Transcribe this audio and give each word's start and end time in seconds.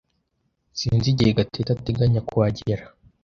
Sinzi 0.79 1.07
igihe 1.13 1.31
Gatete 1.37 1.69
ateganya 1.73 2.21
kuhagera. 2.27 2.83